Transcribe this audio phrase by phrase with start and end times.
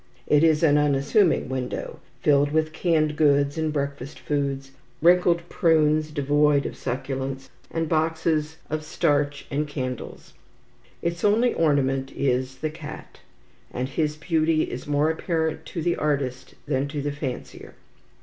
[0.25, 6.65] It is an unassuming window, filled with canned goods and breakfast foods, wrinkled prunes devoid
[6.65, 10.33] of succulence, and boxes of starch and candles.
[11.03, 13.19] Its only ornament is the cat,
[13.71, 17.75] and his beauty is more apparent to the artist than to the fancier.